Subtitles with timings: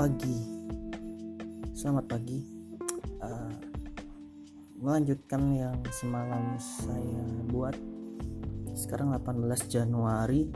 [0.00, 0.32] pagi.
[1.76, 2.40] Selamat pagi.
[3.20, 3.52] Uh,
[4.80, 7.20] Melanjutkan yang semalam saya
[7.52, 7.76] buat.
[8.72, 10.48] Sekarang 18 Januari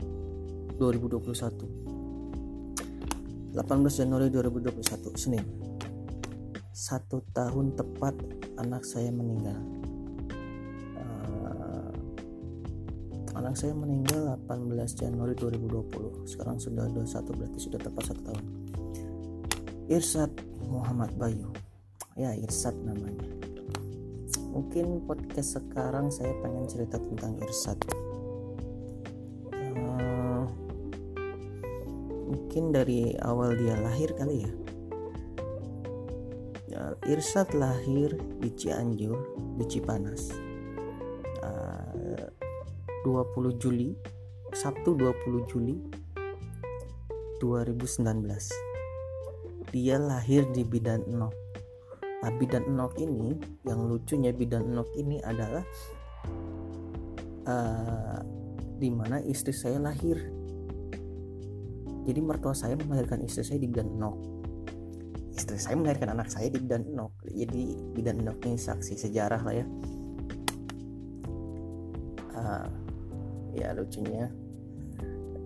[0.81, 5.45] 2021 18 Januari 2021 Senin.
[6.73, 8.17] Satu tahun tepat
[8.57, 9.61] anak saya meninggal.
[10.97, 11.93] Uh,
[13.37, 18.64] Anak saya meninggal 18 Januari 2020 Sekarang sudah 21 berarti sudah tepat satu tahun
[19.85, 20.33] Irsad
[20.65, 21.53] Muhammad Bayu.
[22.17, 23.29] Ya Irsad namanya.
[24.49, 27.75] Mungkin podcast sekarang saya pengen cerita tentang Irsad
[29.51, 30.43] uh,
[32.25, 34.51] mungkin dari awal dia lahir kali ya.
[36.75, 39.21] Uh, Irsad lahir di Cianjur
[39.61, 40.33] di Cipanas.
[41.45, 42.25] Uh,
[43.05, 43.93] 20 Juli
[44.49, 45.77] Sabtu 20 Juli
[47.37, 48.74] 2019
[49.75, 51.35] dia lahir di bidan enok
[52.23, 53.35] nah bidan enok ini
[53.67, 55.67] yang lucunya bidan enok ini adalah
[57.43, 58.23] uh,
[58.75, 60.19] di mana istri saya lahir.
[62.05, 64.17] Jadi mertua saya melahirkan istri saya di bidan enok
[65.35, 69.53] istri saya melahirkan anak saya di bidan enok jadi bidan enok ini saksi sejarah lah
[69.53, 69.65] ya.
[72.35, 72.67] Uh,
[73.55, 74.27] ya lucunya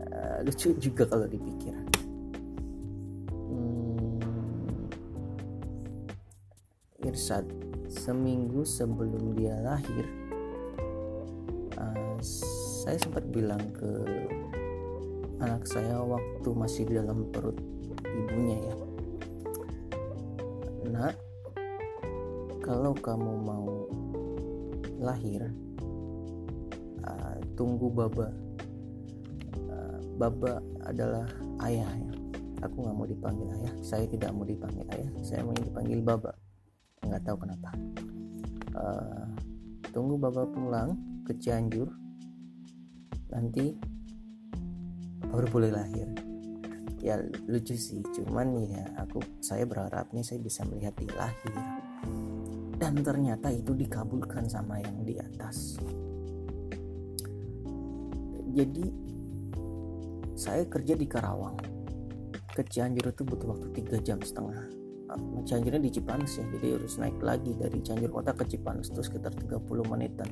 [0.09, 1.88] uh, lucu juga kalau dipikir
[7.09, 7.45] Irsad
[7.89, 10.05] seminggu sebelum dia lahir
[11.73, 13.89] uh, saya sempat bilang ke
[15.41, 17.57] anak saya waktu masih di dalam perut
[18.05, 18.75] ibunya ya
[20.85, 21.17] nak
[22.61, 23.89] kalau kamu mau
[25.01, 25.49] lahir
[27.07, 28.29] uh, tunggu baba.
[29.65, 31.25] Uh, baba adalah
[31.65, 32.13] ayah ya.
[32.67, 33.73] Aku nggak mau dipanggil ayah.
[33.79, 35.09] Saya tidak mau dipanggil ayah.
[35.23, 36.35] Saya mau dipanggil baba
[37.09, 37.69] nggak tahu kenapa.
[38.77, 39.25] Uh,
[39.89, 40.93] tunggu bapak pulang
[41.25, 41.89] ke Cianjur.
[43.33, 43.73] Nanti
[45.25, 46.07] baru boleh lahir.
[47.01, 47.17] Ya
[47.49, 48.05] lucu sih.
[48.13, 51.53] Cuman ya aku saya berharap nih saya bisa melihat dia lahir.
[52.79, 55.75] Dan ternyata itu dikabulkan sama yang di atas.
[58.49, 58.85] Jadi
[60.37, 61.59] saya kerja di Karawang.
[62.49, 64.78] Ke Cianjur itu butuh waktu tiga jam setengah
[65.17, 66.45] Cianjurnya di Cipanas ya.
[66.45, 69.57] Jadi harus naik lagi dari Cianjur kota ke Cipanas itu sekitar 30
[69.89, 70.29] menitan.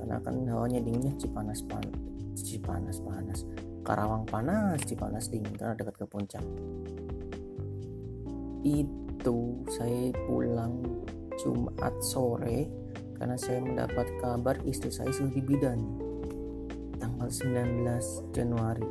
[0.00, 1.84] Karena kan hawanya dinginnya Cipanas pan
[2.32, 3.44] Cipanas panas.
[3.84, 6.44] Karawang panas Cipanas dingin karena dekat ke puncak.
[8.64, 10.80] Itu saya pulang
[11.40, 12.68] Jumat sore
[13.20, 15.80] karena saya mendapat kabar istri saya sudah di bidan.
[16.96, 18.88] Tanggal 19 Januari.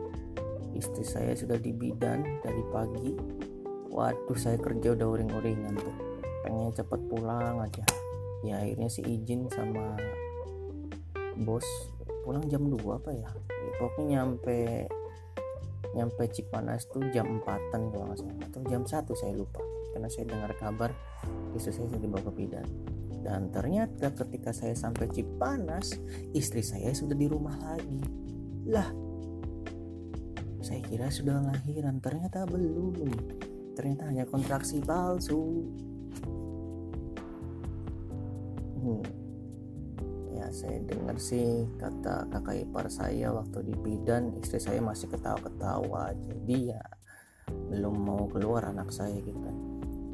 [0.70, 3.40] Istri saya sudah di bidan dari pagi
[3.90, 5.96] waduh saya kerja udah uring-uringan tuh.
[6.46, 7.84] Pengen cepet pulang aja.
[8.46, 10.00] Ya akhirnya sih izin sama
[11.40, 11.66] bos
[12.24, 14.86] pulang jam 2 apa ya, ya pokoknya nyampe
[15.96, 19.60] nyampe Cipanas tuh jam 4an kalau nggak atau jam 1 saya lupa.
[19.90, 20.92] Karena saya dengar kabar
[21.58, 22.68] istri saya dibawa ke bidan.
[23.20, 25.98] Dan ternyata ketika saya sampai Cipanas
[26.32, 28.00] istri saya sudah di rumah lagi.
[28.70, 28.88] Lah
[30.62, 31.98] saya kira sudah lahiran.
[32.00, 32.94] Ternyata belum
[33.80, 35.64] ternyata hanya kontraksi palsu.
[38.80, 39.04] Hmm.
[40.36, 46.12] ya saya dengar sih kata kakak ipar saya waktu di bidan istri saya masih ketawa-ketawa.
[46.12, 46.84] Jadi ya
[47.48, 49.56] belum mau keluar anak saya gitu kan.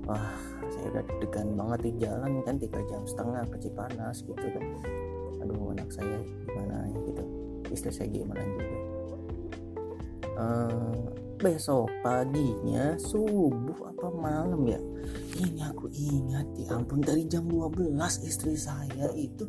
[0.05, 0.37] Wah
[0.69, 4.65] saya udah degan banget di jalan kan tiga jam setengah ke Cipanas gitu kan.
[5.41, 7.23] Aduh anak saya gimana ya gitu.
[7.73, 8.77] Istri saya gimana juga.
[10.35, 14.79] Uh, besok paginya subuh apa malam ya?
[15.35, 19.45] Ini aku ingat ya ampun dari jam 12 istri saya itu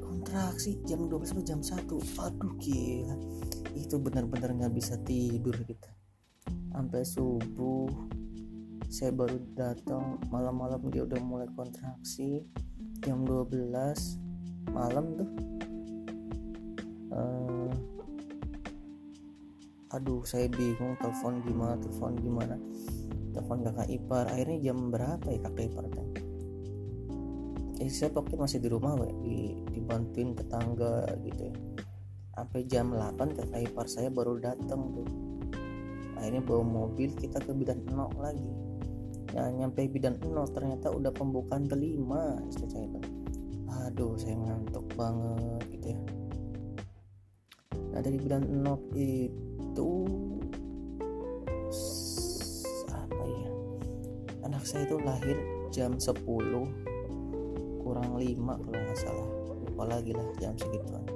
[0.00, 1.84] kontraksi jam 12 sampai jam 1
[2.24, 3.16] aduh gila.
[3.76, 5.92] Itu benar-benar nggak bisa tidur kita.
[6.72, 7.88] Sampai subuh
[8.88, 12.40] saya baru datang malam-malam dia udah mulai kontraksi
[13.04, 13.72] jam 12
[14.72, 15.30] malam tuh.
[17.08, 17.57] Uh,
[19.88, 22.56] aduh saya bingung telepon gimana telepon gimana.
[23.32, 26.06] Telepon kakak ipar akhirnya jam berapa ya kakak ipar kan
[27.78, 29.08] eh saya pokoknya masih di rumah we.
[29.22, 29.36] di
[29.70, 31.54] dibantuin tetangga gitu ya.
[32.34, 35.08] Sampai jam 8 kakak ipar saya baru datang tuh.
[36.18, 38.50] Akhirnya bawa mobil kita ke bidan enok lagi.
[39.30, 43.04] Ya nyampe bidan enok ternyata udah pembukaan kelima istri saya kan
[43.68, 46.00] aduh saya ngantuk banget gitu ya.
[47.94, 49.47] Nah dari bidan enok itu
[54.68, 55.38] saya itu lahir
[55.72, 56.28] jam 10
[57.80, 59.28] kurang 5 kalau nggak salah
[59.64, 61.08] lupa lagi lah jam segituan.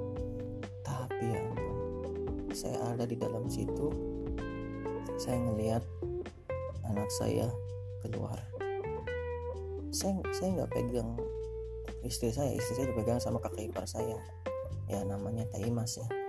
[0.81, 1.45] Tapi ya
[2.49, 3.93] saya ada di dalam situ
[5.21, 5.85] saya ngelihat
[6.89, 7.45] anak saya
[8.01, 8.41] keluar.
[9.93, 11.13] Saya saya nggak pegang
[12.01, 14.17] istri saya istri saya dipegang sama kakak ipar saya.
[14.89, 16.22] Ya namanya Taimas ya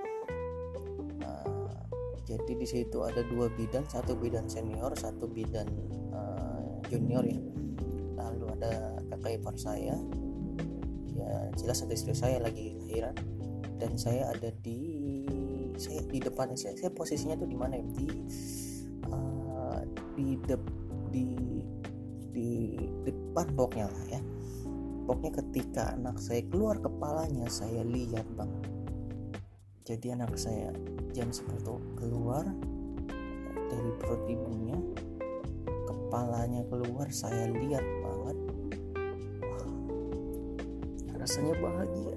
[2.25, 5.69] jadi di situ ada dua bidan satu bidan senior satu bidan
[6.09, 7.37] uh, junior ya.
[8.17, 9.97] Lalu ada kakak ipar saya.
[11.13, 13.13] Ya jelas ada istri saya lagi lahiran.
[13.77, 14.81] Dan saya ada di
[15.77, 17.85] saya di depan saya, saya posisinya tuh di mana ya?
[17.93, 18.09] Di
[19.13, 19.81] uh,
[20.17, 20.57] di de,
[21.13, 21.27] di
[22.33, 22.51] di
[23.05, 24.21] depan pokoknya lah ya.
[25.05, 28.74] Pokoknya ketika anak saya keluar kepalanya saya lihat bang
[29.85, 30.73] jadi anak saya
[31.13, 31.45] jam 10
[32.01, 32.49] keluar
[33.69, 34.81] dari perut ibunya
[35.85, 38.39] kepalanya keluar saya lihat banget.
[39.45, 39.69] Wah
[41.21, 42.17] rasanya bahagia.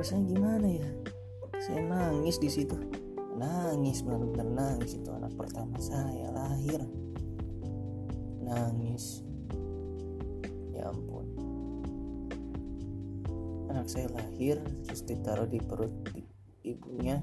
[0.00, 0.88] Rasanya gimana ya?
[1.60, 2.76] Saya nangis di situ.
[3.36, 4.96] Nangis benar-benar nangis.
[4.96, 6.80] Itu anak pertama saya lahir.
[8.40, 9.20] Nangis.
[10.72, 11.28] Ya ampun.
[13.68, 14.56] Anak saya lahir
[14.88, 15.92] terus ditaruh di perut
[16.66, 17.22] ibunya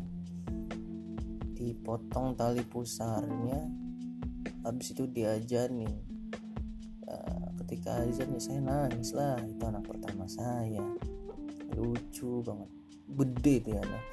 [1.53, 3.67] dipotong tali pusarnya
[4.63, 5.91] habis itu diajarin
[7.07, 10.79] uh, ketika azan ya saya nangis lah itu anak pertama saya.
[11.75, 12.69] Lucu banget.
[13.13, 14.03] Gede dia anak.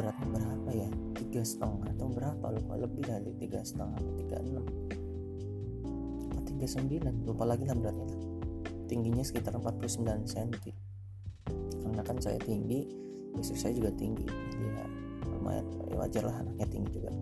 [0.00, 0.88] Beratnya berapa ya?
[1.20, 2.46] Tiga setengah atau berapa?
[2.56, 2.74] Lupa.
[2.80, 4.64] Lebih dari tiga setengah atau tiga enam.
[6.48, 7.14] Tiga sembilan?
[7.28, 8.28] Lupa lagi lah beratnya
[8.88, 10.52] tingginya sekitar 49 cm
[11.84, 12.88] karena kan saya tinggi
[13.40, 14.26] istri saya juga tinggi.
[14.26, 14.84] Jadi ya
[15.26, 15.66] lumayan.
[15.88, 17.12] Ya wajar lah anaknya tinggi juga.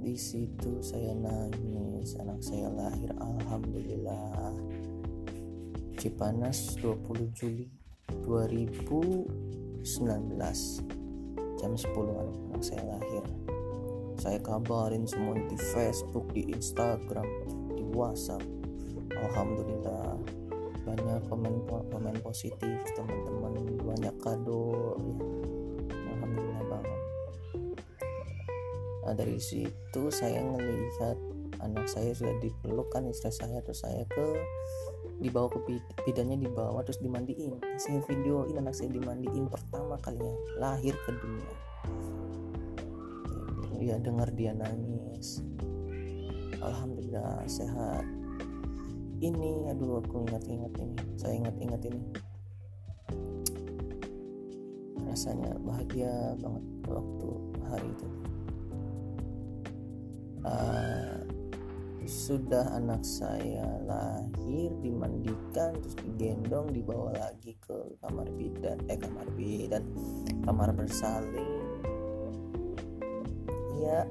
[0.00, 2.16] Di situ saya nangis.
[2.20, 4.56] Anak saya lahir alhamdulillah.
[6.00, 7.68] Cipanas 20 Juli
[8.24, 9.84] 2019
[11.60, 13.24] jam 10an anak saya lahir.
[14.16, 17.28] Saya kabarin semua di Facebook di Instagram
[17.76, 18.44] di WhatsApp.
[19.20, 20.39] Alhamdulillah
[20.84, 23.54] banyak komen komen positif teman-teman
[23.84, 25.18] banyak kado ya.
[26.16, 27.00] Alhamdulillah banget.
[29.04, 31.16] Nah dari situ saya ngelihat
[31.60, 34.26] anak saya sudah dipeluk kan istri saya terus saya ke
[35.20, 37.60] dibawa ke bidannya dibawa terus dimandiin.
[37.76, 41.52] Saya videoin anak saya dimandiin pertama kalinya lahir ke dunia.
[43.80, 45.40] Ya dengar dia nangis.
[46.60, 48.19] Alhamdulillah sehat
[49.20, 49.68] ini.
[49.70, 50.96] Aduh aku ingat-ingat ini.
[51.16, 52.02] Saya ingat-ingat ini.
[55.06, 57.28] Rasanya bahagia banget waktu
[57.68, 58.08] hari itu.
[60.40, 61.20] Uh,
[62.10, 69.84] sudah anak saya lahir dimandikan terus digendong dibawa lagi ke kamar bidan eh kamar bidan
[70.42, 71.62] kamar bersalin.
[73.78, 74.08] Ya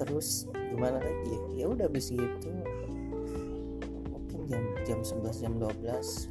[0.00, 1.40] terus gimana lagi ya?
[1.52, 2.52] Ya udah habis itu
[4.52, 6.28] jam jam 11 jam 12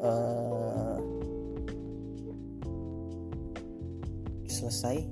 [0.00, 0.96] uh,
[4.48, 5.04] selesai.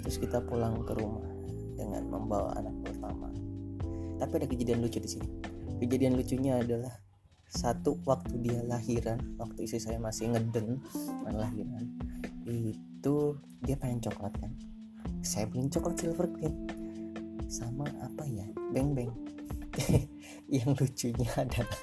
[0.00, 1.28] Terus kita pulang ke rumah
[1.76, 3.28] dengan membawa anak pertama.
[4.16, 5.28] Tapi ada kejadian lucu di sini.
[5.76, 6.94] Kejadian lucunya adalah
[7.52, 10.82] satu waktu dia lahiran waktu istri saya masih ngeden
[11.30, 11.86] lahiran
[12.46, 14.50] itu dia pengen coklat kan.
[15.22, 16.75] Saya beliin coklat silver queen
[17.46, 18.46] sama apa ya?
[18.74, 19.12] Beng beng.
[20.52, 21.80] Yang lucunya adalah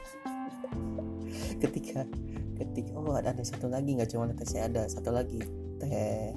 [1.63, 2.07] ketika
[2.53, 5.39] ketika oh ada, ada satu lagi nggak cuma saya ada satu lagi
[5.79, 6.31] teh.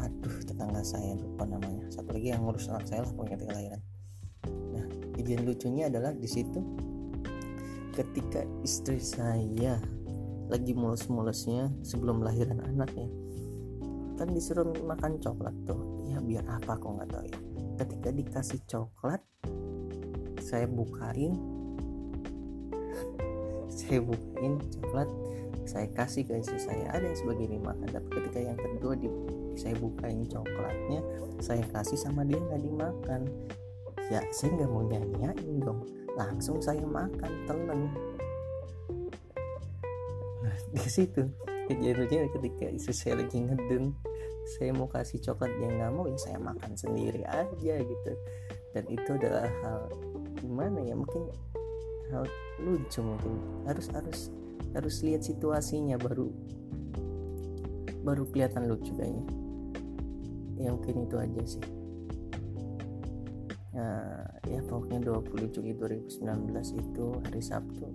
[0.00, 1.88] Aduh tetangga saya lupa namanya.
[1.90, 3.82] Satu lagi yang ngurus anak saya lah pokoknya ketika lahiran
[4.70, 4.86] nah
[5.16, 6.60] kejadian lucunya adalah di situ
[7.92, 9.76] ketika istri saya
[10.50, 13.10] lagi mulus-mulusnya sebelum lahiran anaknya
[14.18, 15.80] kan disuruh makan coklat tuh.
[16.04, 17.38] Ya biar apa kok nggak tahu ya
[17.80, 19.24] ketika dikasih coklat
[20.36, 21.40] saya bukain
[23.76, 25.08] saya bukain coklat
[25.70, 26.90] saya kasih ke istri saya.
[26.90, 29.06] Ada yang sebagian dimakan tapi ketika yang kedua di,
[29.54, 31.00] saya bukain coklatnya
[31.38, 33.20] saya kasih sama dia nggak dimakan.
[34.10, 35.86] Ya saya nggak mau nyanyain dong.
[36.18, 37.80] Langsung saya makan telan
[40.40, 41.28] nah di situ
[41.68, 43.92] kejadiannya ketika istri saya lagi ngeden
[44.50, 48.12] saya mau kasih coklat dia nggak mau ya saya makan sendiri aja gitu.
[48.74, 49.86] Dan itu adalah hal
[50.42, 51.30] gimana ya mungkin
[52.10, 52.26] hal
[52.58, 53.38] lucu mungkin.
[53.70, 54.20] Harus harus
[54.74, 56.34] harus lihat situasinya baru
[58.02, 59.22] baru kelihatan lucu kayaknya.
[60.58, 61.64] Ya mungkin itu aja sih.
[63.70, 66.26] Uh, ya pokoknya 20 Juli 2019
[66.74, 67.86] itu hari Sabtu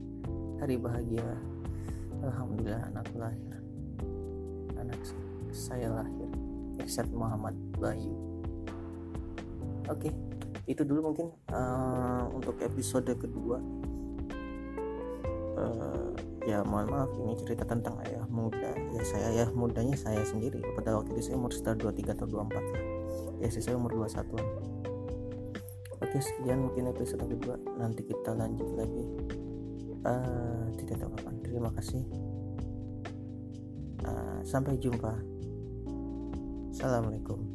[0.64, 1.36] hari bahagia.
[2.24, 3.60] Alhamdulillah anak lahir.
[4.80, 5.04] Anak
[5.52, 6.45] saya lahir
[6.80, 8.14] Irsyad Muhammad Bayu.
[9.86, 10.10] Oke
[10.66, 13.62] itu dulu mungkin uh, untuk episode kedua.
[15.56, 16.12] Uh,
[16.50, 18.74] ya mohon maaf ini cerita tentang ayah muda.
[18.98, 20.62] Ya saya ayah mudanya saya sendiri.
[20.74, 22.84] Pada waktu itu saya umur sekitar 23 atau 24 lah.
[23.46, 24.48] Ya saya umur 21 an
[25.96, 27.56] oke sekian mungkin episode kedua.
[27.78, 29.06] Nanti kita lanjut lagi.
[30.06, 31.36] Uh, tidak tahu kapan.
[31.46, 32.04] Terima kasih.
[34.06, 35.14] Uh, sampai jumpa
[36.86, 37.55] assalamualaikum